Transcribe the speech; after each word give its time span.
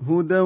هدى 0.00 0.40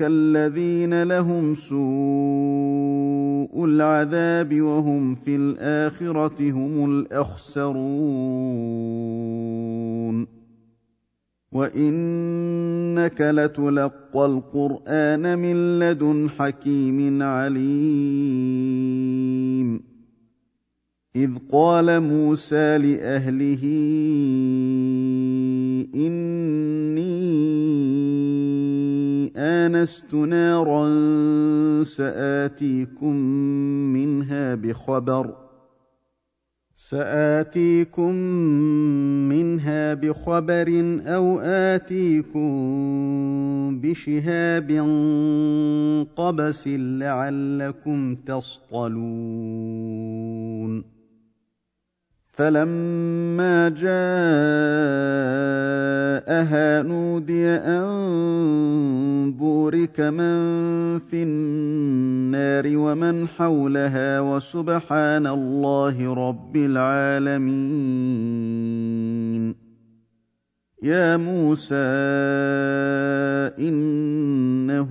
الذين 0.00 1.02
لهم 1.02 1.54
سوء 1.54 1.76
العذاب 3.64 4.60
وهم 4.60 5.14
في 5.14 5.36
الآخرة 5.36 6.50
هم 6.50 6.90
الأخسرون. 6.90 7.86
وإنك 11.52 13.20
لتلقى 13.20 14.26
القرآن 14.26 15.38
من 15.38 15.78
لدن 15.78 16.30
حكيم 16.38 17.22
عليم. 17.22 18.66
إذ 21.16 21.30
قال 21.52 22.00
موسى 22.00 22.78
لأهله 22.78 23.62
إني 25.94 27.36
آنست 29.36 30.14
نارا 30.14 30.84
سآتيكم 31.84 33.16
منها 33.92 34.54
بخبر 34.54 35.46
سآتيكم 36.76 38.14
منها 39.28 39.94
بخبر 39.94 41.00
أو 41.06 41.40
آتيكم 41.40 42.50
بشهاب 43.80 44.70
قبس 46.16 46.68
لعلكم 46.68 48.14
تصطلون 48.14 48.96
فلما 52.36 53.68
جاءها 53.68 53.88
نودي 56.82 57.48
أن 57.48 59.32
بورك 59.38 60.00
من 60.00 60.38
في 60.98 61.22
النار 61.22 62.76
ومن 62.76 63.28
حولها 63.28 64.20
وسبحان 64.20 65.26
الله 65.26 66.14
رب 66.14 66.56
العالمين. 66.56 67.46
يا 70.82 71.16
موسى 71.16 71.74
إنه 73.58 74.90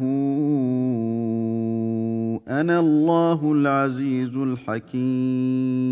أنا 2.48 2.80
الله 2.80 3.52
العزيز 3.52 4.38
الحكيم. 4.38 5.86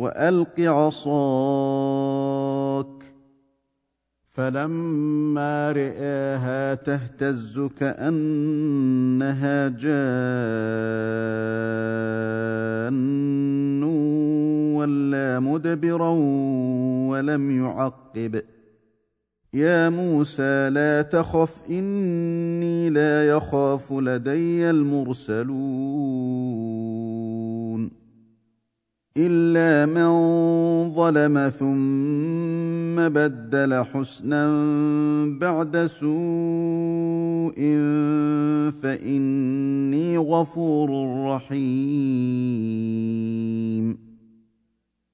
وألق 0.00 0.60
عصاك. 0.60 1.60
فلما 4.30 5.72
رئاها 5.72 6.74
تهتز 6.74 7.60
كأنها 7.78 9.68
جان 9.68 10.00
ولا 14.74 15.40
مدبرا 15.40 16.10
ولم 17.08 17.64
يعقب. 17.64 18.42
يا 19.54 19.88
موسى 19.88 20.70
لا 20.70 21.02
تخف 21.02 21.62
إني 21.70 22.90
لا 22.90 23.28
يخاف 23.28 23.92
لدي 23.92 24.70
المرسلون. 24.70 25.50
الا 29.16 29.86
من 29.86 30.10
ظلم 30.94 31.50
ثم 31.50 33.08
بدل 33.08 33.84
حسنا 33.84 34.50
بعد 35.40 35.86
سوء 35.86 37.54
فاني 38.70 40.18
غفور 40.18 40.90
رحيم 41.26 42.90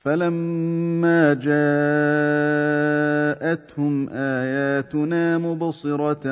فلما 0.00 1.34
جاءتهم 1.34 1.52
اياتنا 4.08 5.38
مبصره 5.38 6.24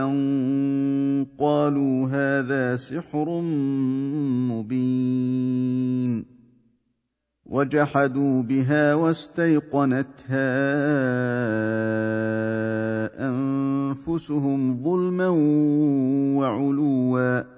قالوا 1.39 2.09
هذا 2.09 2.77
سحر 2.77 3.41
مبين 4.51 6.25
وجحدوا 7.47 8.43
بها 8.43 8.95
واستيقنتها 8.95 10.49
انفسهم 13.29 14.81
ظلما 14.81 15.29
وعلوا 16.39 17.58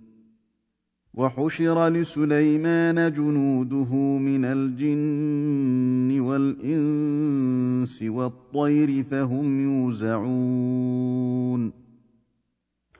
وحشر 1.13 1.89
لسليمان 1.89 3.11
جنوده 3.13 3.93
من 4.17 4.45
الجن 4.45 6.19
والإنس 6.19 8.03
والطير 8.03 9.03
فهم 9.03 9.59
يوزعون. 9.59 11.01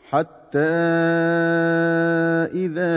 حتى 0.10 0.60
إذا 2.54 2.92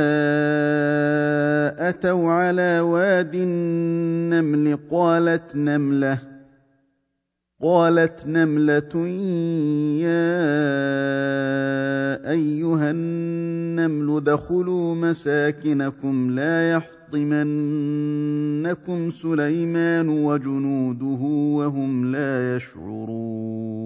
أتوا 1.89 2.31
على 2.31 2.81
واد 2.81 3.35
النمل 3.35 4.79
قالت 4.91 5.57
نملة 5.57 6.19
قالت 7.63 8.27
نملة 8.27 9.09
يا 10.03 10.54
ادخلوا 14.19 14.95
مساكنكم 14.95 16.31
لا 16.31 16.71
يحطمنكم 16.71 17.41
سليمان 19.11 20.09
وجنوده 20.09 21.21
وهم 21.57 22.13
لا 22.13 22.57
يشعرون. 22.57 23.85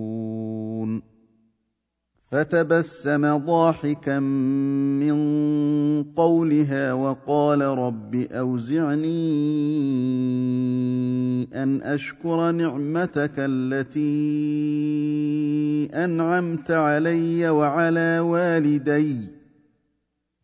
فتبسم 2.30 3.36
ضاحكا 3.36 4.18
من 4.18 5.18
قولها 6.02 6.92
وقال 6.92 7.60
رب 7.60 8.14
أوزعني 8.14 9.08
أن 11.54 11.82
أشكر 11.82 12.50
نعمتك 12.50 13.32
التي 13.38 13.98
أنعمت 15.94 16.70
علي 16.70 17.48
وعلى 17.48 18.20
والدي 18.20 19.37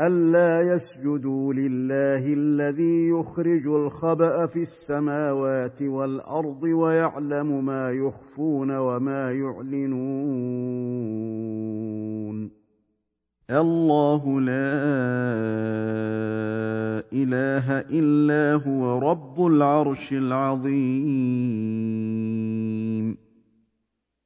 ألا 0.00 0.74
يسجدوا 0.74 1.52
لله 1.54 2.32
الذي 2.32 3.08
يخرج 3.08 3.66
الخبأ 3.66 4.46
في 4.46 4.62
السماوات 4.62 5.82
والأرض 5.82 6.62
ويعلم 6.62 7.64
ما 7.64 7.90
يخفون 7.90 8.76
وما 8.76 9.32
يعلنون. 9.32 10.00
الله 13.50 14.40
لا 14.40 14.70
إله 17.12 17.80
إلا 17.80 18.62
هو 18.66 18.98
رب 19.10 19.46
العرش 19.46 20.12
العظيم. 20.12 21.00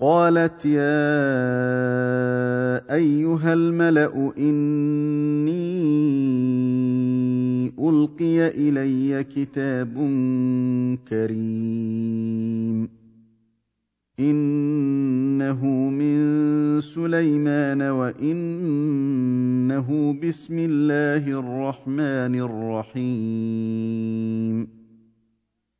قالت 0.00 0.64
يا 0.64 0.80
أيها 2.94 3.52
الملأ 3.52 4.32
إني 4.38 5.60
ألقي 7.78 8.48
إلي 8.48 9.24
كتاب 9.24 9.94
كريم. 11.08 12.88
إنه 14.20 15.64
من 15.90 16.20
سليمان 16.80 17.82
وإنه 17.82 18.58
بسم 20.22 20.58
الله 20.58 21.40
الرحمن 21.40 22.34
الرحيم. 22.96 24.79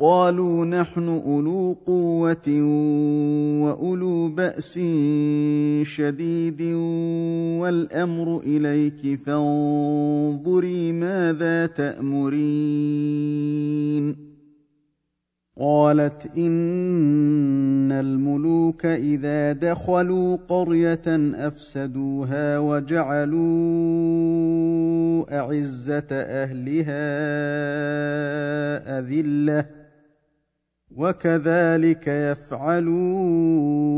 قالوا 0.00 0.64
نحن 0.64 1.08
أولو 1.08 1.76
قوة 1.86 2.62
وأولو 3.62 4.28
بأس 4.28 4.78
شديد 5.82 6.62
والأمر 7.60 8.40
إليك 8.40 9.20
فانظري 9.20 10.92
ماذا 10.92 11.66
تأمرين. 11.66 13.10
قالت 15.58 16.30
إن 16.38 17.92
الملوك 17.92 18.86
إذا 18.86 19.52
دخلوا 19.52 20.36
قرية 20.48 21.02
أفسدوها 21.34 22.58
وجعلوا 22.58 23.40
أعزة 25.38 26.06
أهلها 26.12 26.98
أذلة 28.98 29.79
وكذلك 30.96 32.06
يفعلون. 32.06 33.90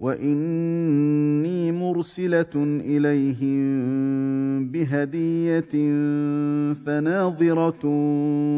وإني 0.00 1.72
مرسلة 1.72 2.50
إليهم 2.56 3.60
بهدية 4.68 5.74
فناظرة 6.72 7.80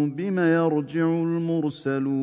بم 0.06 0.38
يرجع 0.38 1.22
المرسلون. 1.22 2.22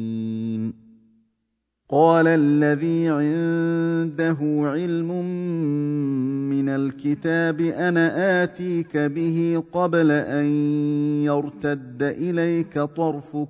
قال 1.91 2.27
الذي 2.27 3.09
عنده 3.09 4.37
علم 4.69 5.25
من 6.49 6.69
الكتاب 6.69 7.61
أنا 7.61 8.43
آتيك 8.43 8.97
به 8.97 9.63
قبل 9.71 10.11
أن 10.11 10.45
يرتد 11.25 12.03
إليك 12.03 12.79
طرفك. 12.79 13.49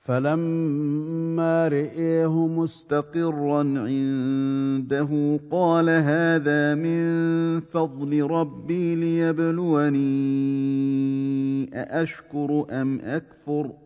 فلما 0.00 1.68
رئيه 1.68 2.46
مستقرا 2.46 3.58
عنده 3.58 5.40
قال 5.50 5.88
هذا 5.88 6.74
من 6.74 7.60
فضل 7.60 8.22
ربي 8.22 8.94
ليبلوني 8.94 10.00
أأشكر 11.74 12.66
أم 12.70 13.00
أكفر؟ 13.00 13.85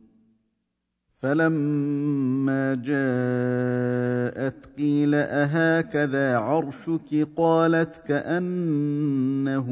فلما 1.21 2.75
جاءت 2.75 4.65
قيل 4.77 5.15
اهكذا 5.15 6.37
عرشك 6.37 7.27
قالت 7.37 7.97
كانه 8.07 9.67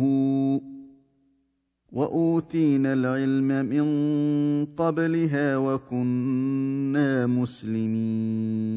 هو 0.00 0.60
واوتينا 1.92 2.92
العلم 2.92 3.66
من 3.66 3.86
قبلها 4.76 5.56
وكنا 5.56 7.26
مسلمين 7.26 8.76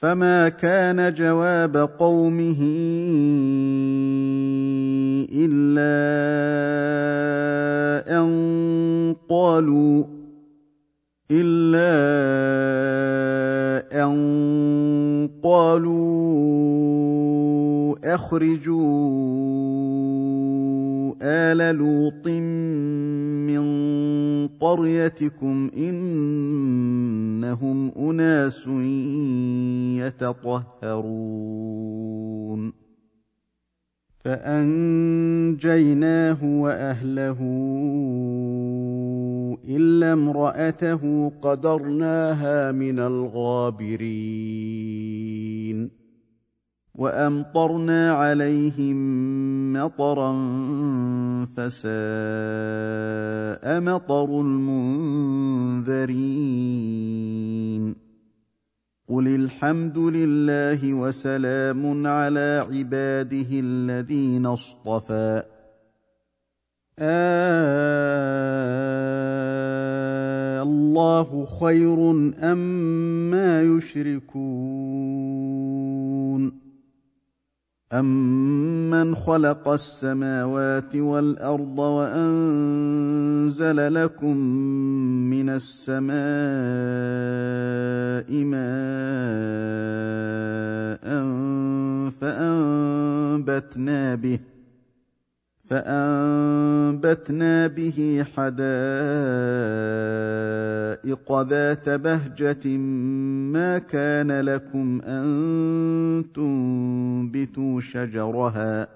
فما 0.00 0.48
كان 0.48 1.14
جواب 1.14 1.76
قومه 1.76 2.62
إلا 5.32 6.00
أن 8.18 9.14
قالوا 9.28 10.04
إلا 11.30 12.00
أن 14.04 15.30
قالوا 15.42 15.94
أخرجوا 18.14 18.80
آل 21.22 21.76
لوط 21.76 22.26
قريتكم 24.70 25.70
إنهم 25.76 27.92
أناس 27.96 28.66
يتطهرون. 29.96 32.72
فأنجيناه 34.24 36.60
وأهله 36.60 37.38
إلا 39.68 40.12
امرأته 40.12 41.32
قدرناها 41.42 42.72
من 42.72 42.98
الغابرين. 42.98 44.00
وأمطرنا 47.00 48.12
عليهم 48.12 48.98
مطرا 49.72 50.32
فساء 51.56 51.80
مطر 53.80 54.40
المنذرين. 54.40 55.70
قل 59.08 59.28
الحمد 59.28 59.98
لله 59.98 60.94
وسلام 60.94 62.06
على 62.06 62.66
عباده 62.72 63.46
الذين 63.50 64.46
اصطفى. 64.46 65.42
آه 66.98 68.20
الله 70.62 71.46
خير 71.60 72.10
أم 72.52 72.58
ما 73.30 73.62
يشركون. 73.62 75.99
امن 77.92 79.14
خلق 79.14 79.68
السماوات 79.68 80.96
والارض 80.96 81.78
وانزل 81.78 83.94
لكم 83.94 84.36
من 85.30 85.48
السماء 85.48 86.14
ماء 88.44 88.60
فانبتنا 92.10 94.14
به 94.14 94.38
فأنبتنا 95.70 97.66
به 97.66 98.26
حدائق 98.36 98.60
ذات 101.42 101.88
بهجة 101.88 102.68
ما 103.54 103.78
كان 103.78 104.40
لكم 104.40 105.00
أن 105.00 106.24
تنبتوا 106.34 107.80
شجرها 107.80 108.88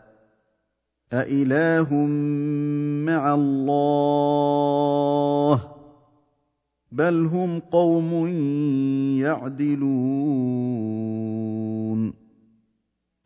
أإله 1.12 1.94
مع 3.06 3.34
الله 3.34 4.54
بل 6.92 7.26
هم 7.26 7.60
قوم 7.60 8.26
يعدلون 9.18 9.84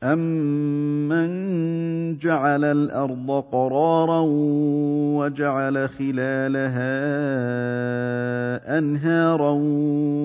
أَمَّن 0.02 1.28
جَعَلَ 2.18 2.64
الْأَرْضَ 2.64 3.30
قَرَارًا 3.52 4.20
وَجَعَلَ 5.18 5.88
خِلَالَهَا 5.88 6.88
أَنْهَارًا 8.78 9.50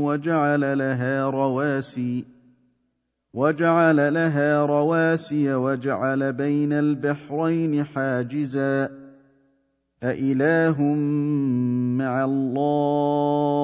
وَجَعَلَ 0.05 0.77
لَهَا 0.77 1.29
رَوَاسِيَ 1.29 2.25
وَجَعَلَ 3.33 4.13
لَهَا 4.13 4.65
رَوَاسِيَ 4.65 5.53
وَجَعَلَ 5.55 6.33
بَيْنَ 6.33 6.73
الْبَحْرَيْنِ 6.73 7.83
حَاجِزًا 7.83 8.89
أَإِلَٰهٌ 10.03 10.81
مَّعَ 11.97 12.25
اللَّهِ 12.25 13.63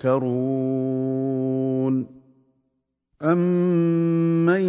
تذكرون 0.00 1.96
امن 3.22 4.60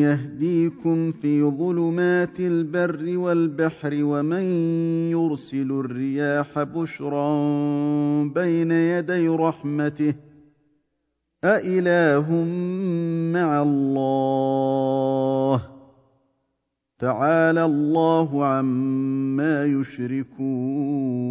يهديكم 0.00 1.10
في 1.10 1.42
ظلمات 1.42 2.40
البر 2.40 3.18
والبحر 3.18 3.98
ومن 4.02 4.42
يرسل 5.10 5.72
الرياح 5.72 6.62
بشرا 6.62 7.34
بين 8.24 8.70
يدي 8.70 9.28
رحمته 9.28 10.14
أإله 11.44 12.44
مع 13.34 13.62
الله 13.62 15.62
تعالى 16.98 17.64
الله 17.64 18.44
عما 18.44 19.64
يشركون 19.64 21.30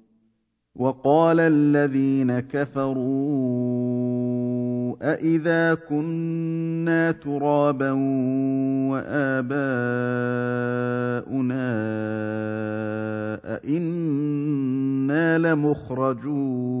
وقال 0.81 1.39
الذين 1.39 2.39
كفروا 2.39 2.95
أإذا 5.01 5.73
كنا 5.73 7.11
ترابا 7.11 7.91
وآباؤنا 8.91 9.51
أئنا 13.45 15.37
لمخرجون 15.37 16.80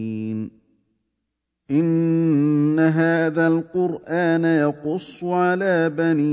ان 1.71 2.79
هذا 2.79 3.47
القران 3.47 4.45
يقص 4.45 5.23
على 5.23 5.89
بني 5.89 6.31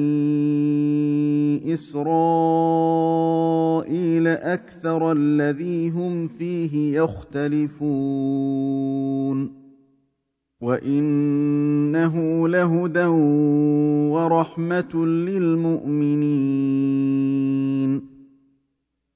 اسرائيل 1.74 3.08
أكثر 4.28 5.12
الذي 5.12 5.90
هم 5.90 6.26
فيه 6.26 6.96
يختلفون 7.02 8.38
وانه 10.60 12.48
لهدى 12.48 13.06
ورحمه 14.12 15.06
للمؤمنين 15.06 16.58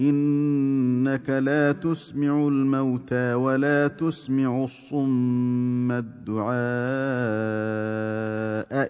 إنك 0.00 1.30
لا 1.30 1.72
تسمع 1.72 2.48
الموتى 2.48 3.34
ولا 3.34 3.88
تسمع 3.88 4.64
الصم 4.64 5.92
الدعاء 5.92 6.56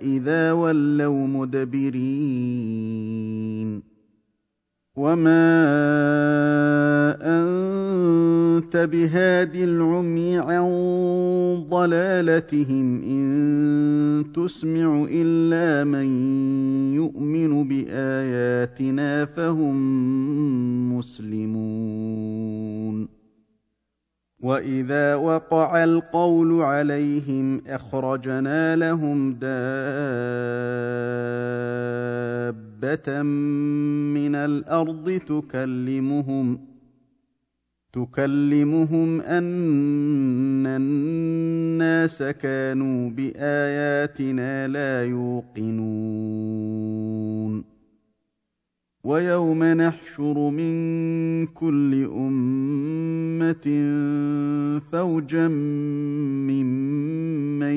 إذا 0.02 0.52
ولوا 0.52 1.26
مدبرين. 1.26 2.36
وما 4.96 5.56
انت 7.20 8.76
بهاد 8.76 9.56
العمي 9.56 10.38
عن 10.38 10.66
ضلالتهم 11.70 13.02
ان 13.02 14.32
تسمع 14.35 15.06
الا 15.11 15.85
من 15.85 16.06
يؤمن 16.94 17.68
باياتنا 17.68 19.24
فهم 19.24 19.76
مسلمون 20.98 22.76
واذا 24.46 25.14
وقع 25.14 25.85
القول 25.85 26.62
عليهم 26.62 27.62
اخرجنا 27.66 28.76
لهم 28.76 29.32
دابه 29.32 29.52
من 34.12 34.35
الأرض 34.35 35.20
تكلمهم 35.26 36.61
تكلمهم 37.92 39.20
ان 39.20 40.66
الناس 40.66 42.22
كانوا 42.22 43.11
باياتنا 43.11 44.68
لا 44.68 45.04
يوقنون 45.04 46.55
ويوم 49.06 49.64
نحشر 49.64 50.50
من 50.50 50.76
كل 51.46 52.04
أمة 52.04 53.66
فوجا 54.90 55.48
ممن 56.48 57.76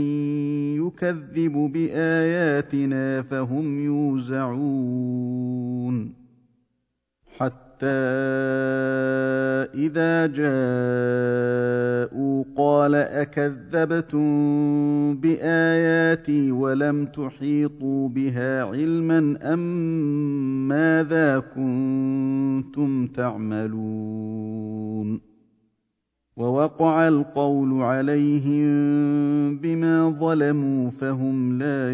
يكذب 0.81 1.51
بآياتنا 1.73 3.21
فهم 3.21 3.79
يوزعون. 3.79 5.19
حتى 7.37 7.68
إذا 9.75 10.27
جاءوا 10.27 12.43
قال 12.55 12.95
أكذبتم 12.95 14.19
بآياتي 15.15 16.51
ولم 16.51 17.05
تحيطوا 17.05 18.09
بها 18.09 18.63
علما 18.63 19.37
أم 19.53 19.59
ماذا 20.67 21.39
كنتم 21.39 23.07
تعملون 23.07 24.59
ووقع 26.37 27.07
القول 27.07 27.81
عليهم 27.81 28.69
بما 29.57 30.09
ظلموا 30.09 30.89
فهم 30.89 31.59
لا 31.59 31.89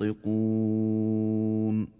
ينطقون 0.00 1.99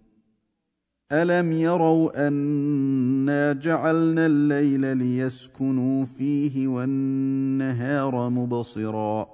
الم 1.13 1.53
يروا 1.53 2.29
انا 2.29 3.53
جعلنا 3.53 4.27
الليل 4.27 4.97
ليسكنوا 4.97 6.05
فيه 6.05 6.69
والنهار 6.69 8.29
مبصرا 8.29 9.29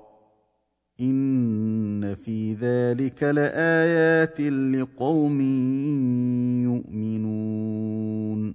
ان 1.01 2.15
في 2.15 2.53
ذلك 2.55 3.23
لايات 3.23 4.41
لقوم 4.41 5.41
يؤمنون 6.65 8.55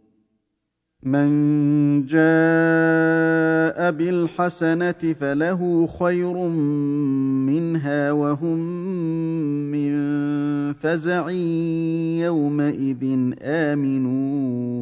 من 1.03 2.05
جاء 2.05 3.91
بالحسنة 3.91 5.13
فله 5.19 5.87
خير 5.99 6.37
منها 7.47 8.11
وهم 8.11 8.59
من 9.71 9.93
فزع 10.73 11.29
يومئذ 12.19 13.33
آمنون. 13.41 14.81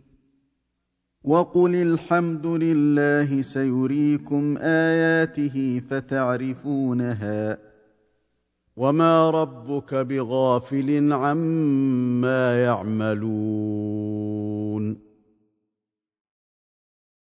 وقل 1.23 1.75
الحمد 1.75 2.47
لله 2.47 3.41
سيريكم 3.41 4.57
اياته 4.57 5.81
فتعرفونها 5.89 7.57
وما 8.77 9.29
ربك 9.29 9.95
بغافل 9.95 11.13
عما 11.13 12.63
يعملون 12.63 14.11